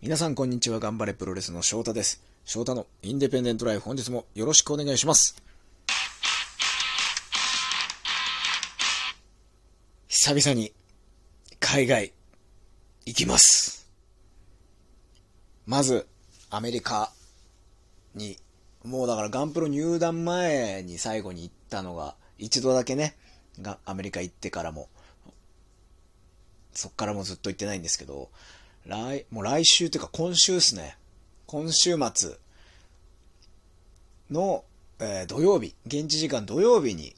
[0.00, 2.22] 皆さんこんにちは、頑張れプロレスの翔太です。
[2.44, 5.42] 翔太のインデペンデントライフ、本日もよろしくお願いします。
[10.06, 10.72] 久々に
[11.58, 12.12] 海外
[13.06, 13.90] 行きます。
[15.66, 16.06] まず、
[16.48, 17.10] アメリカ
[18.14, 18.36] に、
[18.84, 23.16] もうだからガンプロ入団前に最後に行ったのが、一度だけね、
[23.84, 24.88] アメリカ行ってからも、
[26.72, 28.30] そっからもずっと行ってないんですけど、
[28.88, 30.96] 来、もう来週っていうか今週ですね。
[31.46, 32.36] 今週末
[34.30, 34.64] の、
[34.98, 37.14] えー土曜日、現地時間土曜日に、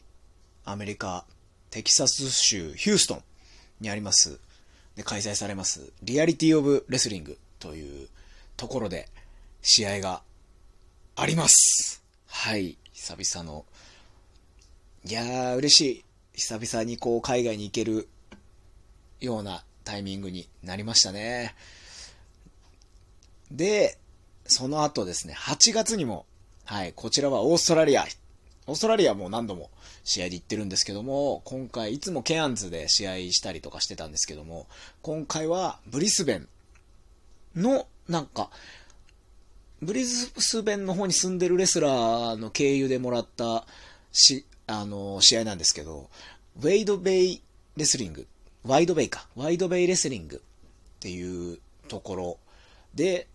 [0.65, 1.25] アメリカ、
[1.71, 3.23] テキサス州ヒューストン
[3.81, 4.41] にあります、
[4.97, 8.09] で開催されます、リアリティオブレスリングという
[8.57, 9.09] ところで、
[9.63, 10.23] 試合が
[11.15, 12.03] あります。
[12.27, 13.65] はい、久々の、
[15.05, 16.05] いやー、嬉しい。
[16.35, 18.09] 久々にこう、海外に行ける
[19.21, 21.55] ようなタイミングになりましたね。
[23.51, 23.99] で、
[24.47, 26.27] その後ですね、8月にも、
[26.65, 28.05] はい、こちらはオーストラリア。
[28.67, 29.71] オーストラリアも何度も
[30.05, 34.67] 試合で行ってるんですけども、今回いつもケアンズで試合したりとかしてたんですけども、
[35.03, 36.49] 今回はブリスベン
[37.57, 38.51] の、なんか、
[39.83, 43.67] ブリスベンの方に住んでるレスラーの経由でもらった
[44.13, 46.11] し、あの、試合なんですけど、
[46.57, 47.43] ウェイドベイ
[47.77, 48.27] レスリング、
[48.65, 51.59] ワイドベイか、ワイドベイレスリングっていう
[51.89, 52.39] ところ
[52.95, 53.27] で、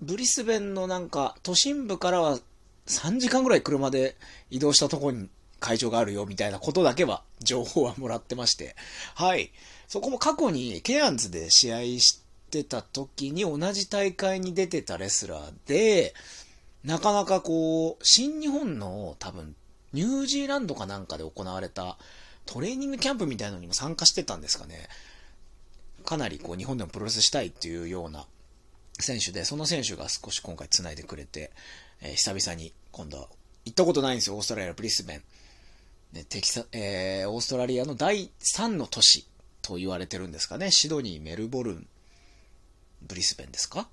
[0.00, 2.38] ブリスベンのなんか、都心部からは
[2.86, 4.16] 3時間ぐらい車で
[4.50, 5.28] 移動したところに
[5.60, 8.74] 会場があるよみたいなことだけは、情報はもらってまして、
[9.14, 9.52] はい。
[9.86, 16.14] そこも過去にケアンズで試合してた時に同じ大会に出てたレスラーで、
[16.82, 19.54] なかなかこう、新日本の多分、
[19.92, 21.98] ニュージーランドかなんかで行われた
[22.46, 24.88] トレーニングキャンプみたいなのにも参加してたんですかね。
[26.04, 28.26] かなりこう日本でもプロレスしたいっていうような
[28.98, 31.50] 選手で、その選手が少し今回繋いでくれて、
[32.00, 33.28] えー久々に今度は
[33.64, 35.22] 行ったことないんですよ、オーストラリアの、ブリスベン。
[36.12, 39.26] ね、テキサ、えー、オーストラリアの第3の都市
[39.62, 40.70] と言われてるんですかね。
[40.70, 41.86] シドニー、メルボルン、
[43.02, 43.88] ブリスベンですか？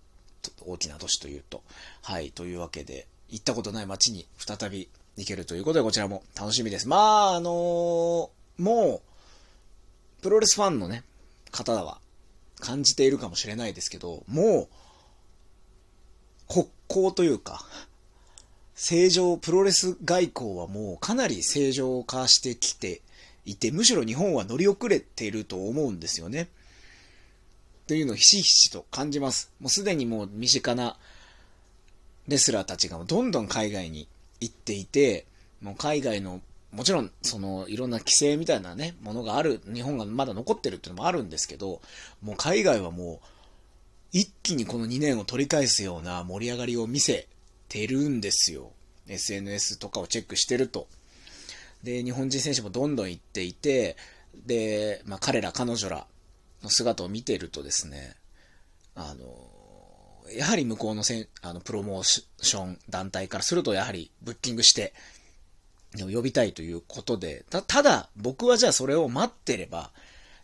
[0.65, 1.63] 大きな都市というと。
[2.01, 6.87] はい、というわけで、行ったことない街に再び行けるということで、こちらも楽しみです。
[6.87, 8.29] まあ、あのー
[8.59, 9.01] も
[10.19, 11.03] う、プロレスファンのね、
[11.51, 11.99] 方は
[12.59, 14.67] 感じているかもしれないですけど、も
[16.47, 17.65] う、国交というか、
[18.75, 23.01] 正常、プロレス外交はもうかなり正常化してきて
[23.45, 26.49] いて、むしろ日本は乗り遅れていると思うんですよね。
[27.87, 29.51] というのをひしひしと感じます。
[29.59, 30.97] もうすでにもう身近な
[32.27, 34.07] レスラーたちがどんどん海外に
[34.39, 35.25] 行っていて、
[35.61, 41.81] もう海外の、もちろん、その、いろんな規制みたいなね、ものがある、日本がまだ残ってるっていうのもあるんですけど、
[42.21, 43.27] もう海外はもう、
[44.11, 47.27] 一気にこの2年を取り返すような盛り上がりを見せ
[47.67, 48.71] てるんですよ。
[49.07, 50.87] SNS とかをチェックしてると。
[51.83, 53.97] で、日本人選手もどんどん行っていて、
[54.45, 56.07] で、まあ彼ら、彼女ら
[56.63, 58.15] の姿を見てるとですね、
[58.95, 59.25] あの、
[60.35, 64.93] やはり向こうのせんあのプロモーション団体からすると、やはりブッキングして、
[65.97, 69.91] 呼びたいということで、たただ、僕はじゃあそれを待ってれば、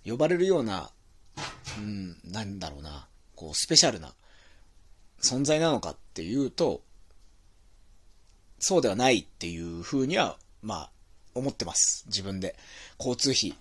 [0.06, 0.90] 呼ばれるような、
[1.78, 4.14] うん、なんだろうな、こう、スペシャルな
[5.22, 6.82] 存在なのかっていうと、
[8.60, 10.92] そうではないっていうふうには、まあ、
[11.36, 12.06] 思ってます。
[12.08, 12.56] 自分で。
[12.98, 13.56] 交通費。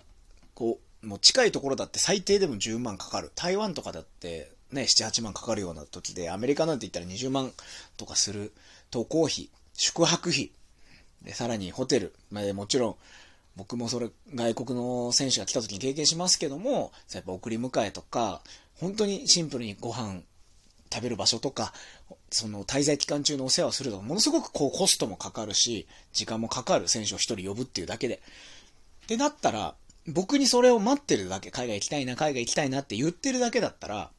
[0.53, 3.31] こう、もう近いところだって最低でも10万かかる。
[3.35, 7.51] 台湾とかだってね、7、8万かかるような時で、アメリカなんて言ったら20万
[7.97, 8.53] とかする
[8.89, 10.51] 渡航費、宿泊費、
[11.25, 12.13] で、さらにホテル。
[12.31, 12.95] まあ、もちろん、
[13.55, 18.41] 僕もそれ、外国の選手が来た時に経験しますけども、やっぱ送り迎えとか、
[18.79, 20.21] 本当にシンプルにご飯
[20.93, 21.73] 食べる場所とか、
[22.29, 28.21] その滞在期間中のお世話をするとか、ものすごくこうコストもかかるし、時間もかかる選手を一人呼ぶっていうだけで。
[29.03, 29.75] ってなったら、
[30.07, 34.11] 僕にそれを待ってるだけ、海外行きたいな、海外行きたいなって言ってるだけだったら、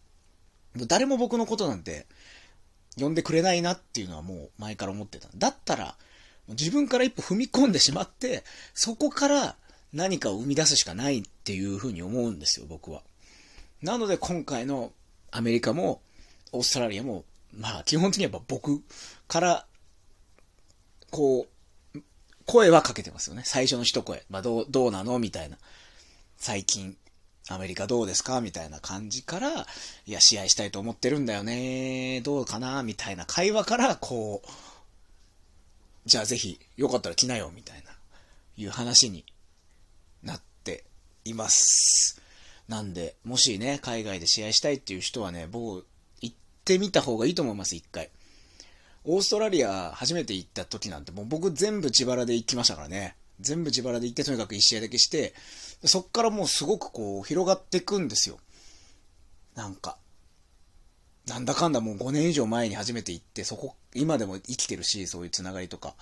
[0.87, 2.07] 誰も僕のことなんて
[2.98, 5.28] 呼んでくれないなっていうのはもう前から思ってた。
[5.34, 5.97] だったら、
[6.48, 8.45] 自分から一歩踏み込んでしまって、
[8.75, 9.57] そこから
[9.93, 13.03] 何かを生み出すしかないっていうふうに思うんですよ、僕は。
[13.83, 14.93] なので今回の
[15.31, 16.01] アメリカも
[16.53, 18.83] オーストラリアも、まあ基本的にやっぱ僕
[19.28, 19.66] から、
[21.10, 21.47] こ
[21.95, 22.01] う、
[22.47, 23.43] 声はかけてますよね。
[23.45, 24.25] 最初の一声。
[24.28, 25.59] まあどう、どうなのみたいな。
[26.37, 26.97] 最近、
[27.48, 28.41] アメリカどうですか？
[28.41, 29.66] みたいな感じから、
[30.07, 32.21] いや、試合したいと思ってるんだよね。
[32.22, 32.83] どうかな？
[32.83, 34.48] みたいな会話から、こう、
[36.07, 37.91] じゃあぜひ、よかったら来なよ、みたいな、
[38.57, 39.25] いう話に
[40.23, 40.85] なって
[41.25, 42.23] います。
[42.69, 45.85] なんで、もしね、海外で試合したいっていう人はね、僕、
[46.21, 46.33] いっ
[46.65, 48.11] てみた方がいいと思います、一回。
[49.05, 53.17] オーストラリア初めて行った時なんてもう僕全部自腹で行きましたからね。
[53.41, 55.35] 全部自腹で行ってとにかく1試合だけして、
[55.85, 58.39] そっからもうすごくこう広がっていくんですよ。
[59.55, 59.97] なんか。
[61.27, 65.95] なんだかんだもう5年以上前に初めて行って、そこ、今でも生きてるし、そういうつながりとか。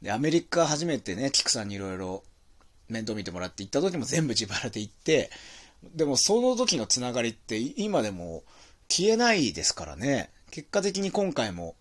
[0.00, 2.22] で、アメリカ初めてね、キクさんにいろいろ
[2.88, 5.30] 面倒見てもらって行った時も全部自腹で行って、
[5.94, 8.42] でもその時のつながりって今でも
[8.88, 10.30] 消えないですからね。
[10.50, 11.74] 結果的に今回も、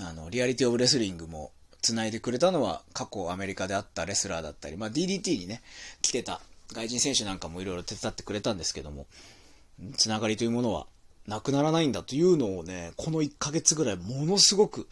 [0.00, 5.62] あの、リアリティオブレスリングも繋いでくれたのは過去アメリカであったレスラーだったり、まあ DDT にね、
[6.02, 6.40] 来てた
[6.72, 9.06] 外人選手なんかもいろいろ手伝ってくれたんですけども、
[9.96, 10.86] つながりというものは
[11.26, 14.88] なくならないんだというのをね、この1ヶ月ぐらいものすごく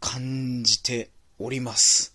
[0.00, 2.14] 感じております。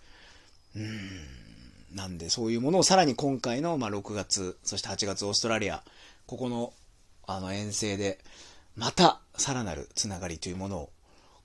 [0.76, 1.96] うん。
[1.96, 5.84] なんで、そういうものをさらに今回の、まあ、6月、そして8月オーストラリア、
[6.26, 6.74] ここの、
[7.28, 8.20] あの、遠征で、
[8.76, 10.90] また、さらなるつながりというものを、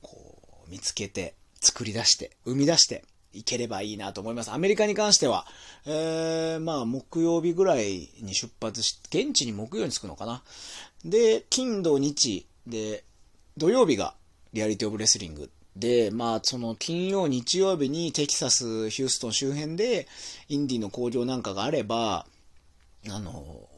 [0.02, 3.04] こう、見つけて、作り出して、生み出して、
[3.36, 4.50] いければいいなと思います。
[4.50, 5.46] アメリカに関しては、
[5.84, 10.42] えー、まあ、木曜日ぐらいに出発し、現地に木曜に着くのかな。
[11.06, 13.04] で、金土日で、
[13.56, 14.14] 土曜日が
[14.52, 20.08] リアリティオブレスリングで、まあ、その金曜、日曜日にテキサス、ヒューストン周辺で、
[20.48, 22.26] インディの工場なんかがあれば、
[23.08, 23.68] あの、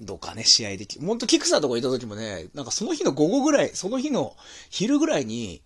[0.00, 4.36] どうかね、試合でき、ほんとキクサーとかいた時もね、なんかその日の午後ぐらい、その日の
[4.70, 5.62] 昼ぐらいに、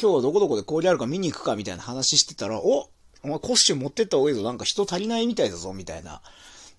[0.00, 2.88] 今日はどこどこで氷あるか見に行くかみたいな話してたら、お
[3.22, 6.22] お前コスチューム持ってった方がいいぞ、なんか人足りないみたいだぞ、みたいな、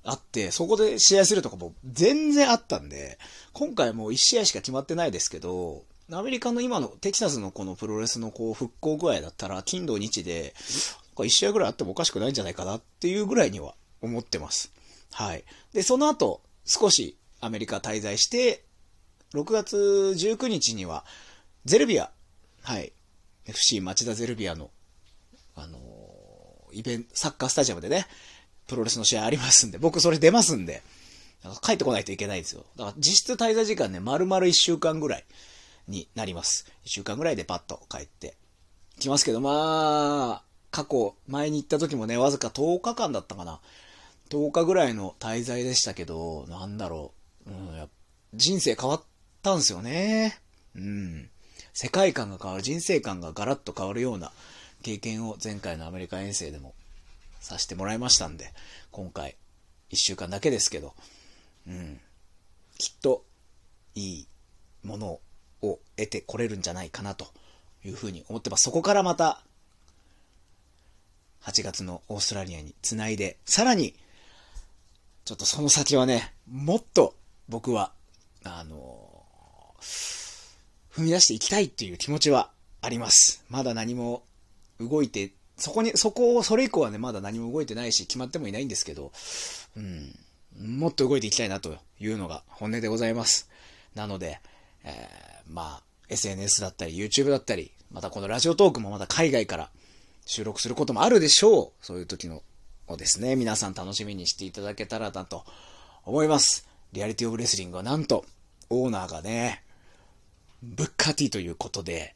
[0.03, 3.17] あって、そこで試合するとかも全然あったんで、
[3.53, 10.53] 今回もう1試合しか決まってないですけど、アメリカの今のテキサスのこのプロレスのこう復興具合だったら、金土日で、
[11.15, 14.71] 1試合ぐらいあってもおかしくないんじゃないかなっていうぐらいには思ってます。
[15.11, 15.43] はい。
[15.73, 18.63] で、その後、少しアメリカ滞在して、
[19.33, 21.05] 6月19日には、
[21.65, 22.09] ゼルビア、
[22.63, 22.93] はい。
[23.45, 24.69] FC 町田ゼルビアの、
[25.55, 28.07] あのー、イベント、サッカースタジアムでね、
[28.69, 30.83] プロレスの試合ありますんで、僕それ出ますんで、
[31.61, 32.65] 帰ってこないといけないんですよ。
[32.77, 35.25] だから実質滞在時間ね、丸々1週間ぐらい
[35.87, 36.65] になります。
[36.85, 38.35] 1週間ぐらいでパッと帰って
[38.99, 43.59] きますけど、まあ、過去、前に行った時もね、わずか10日間だったかな。
[44.29, 47.13] 10日ぐらいの滞在でしたけど、なんだろ
[47.47, 47.49] う。
[47.49, 47.87] うん、や
[48.35, 49.03] 人生変わっ
[49.41, 50.39] たんですよね。
[50.75, 51.29] うん。
[51.73, 54.31] 世界観が変わる、人生観がガラッと変わるような
[54.83, 56.75] 経験を前回のアメリカ遠征でも
[57.39, 58.53] させてもらいましたんで、
[58.91, 59.35] 今回、
[59.91, 60.93] 1週間だけですけど、
[61.67, 61.99] うん。
[62.77, 63.23] きっと、
[63.95, 64.27] いい
[64.83, 65.19] もの
[65.61, 67.27] を得てこれるんじゃないかなと
[67.83, 68.63] いうふうに思ってます。
[68.63, 69.43] そこからまた、
[71.43, 73.95] 8月のオーストラリアにつないで、さらに、
[75.25, 77.15] ちょっとその先はね、もっと
[77.47, 77.91] 僕は、
[78.43, 79.09] あの
[80.91, 82.49] 踏み出していきたいっていう気持ちは
[82.81, 83.43] あります。
[83.49, 84.23] まだ何も
[84.79, 89.11] 動いて、そこに、そこを、それ以降はね、まだ何も動いてないし、決まってもいないんですけど、
[89.75, 90.15] うん、
[90.77, 93.49] もっと動いていきたいなというのが本音でございます。
[93.95, 94.39] なので、
[94.83, 99.69] えー、まあ、SNS だったり、YouTube だったり、またこのラジオトークもまた海外から
[100.25, 101.85] 収録することもあるでしょう。
[101.85, 102.41] そういう時の
[102.87, 105.45] をですね、皆さん楽しみにしていただけたらなと
[106.05, 106.67] 思います。
[106.93, 108.25] リアリティオブレスリングはなんと、
[108.69, 109.63] オーナーがね、
[110.61, 112.15] ブッカティということで、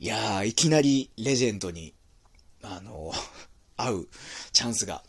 [0.00, 1.94] いやー、いきなりレジェンドに、
[2.64, 3.12] あの、
[3.76, 4.06] 会う
[4.52, 5.02] チャンスが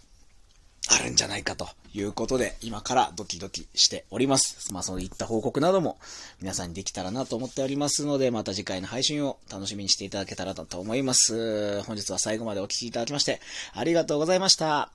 [0.87, 4.71] あるんじゃないかということで、今からドキドキしております。
[4.73, 5.97] まあそういった報告なども
[6.41, 11.81] 皆さんにできたらなと思っておりますので、また次回の配信を楽しみにしていただけたらと思います。
[11.83, 13.41] 本日は最後までお聴きいただきまして
[13.73, 14.91] ありがとうございました。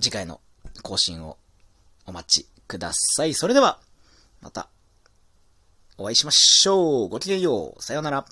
[0.00, 0.40] 次回の
[0.82, 1.36] 更新を
[2.06, 3.34] お待ちください。
[3.34, 3.80] それでは、
[4.40, 4.68] また
[5.96, 7.08] お会いしましょう。
[7.08, 7.82] ごきげんよう。
[7.82, 8.26] さようなら。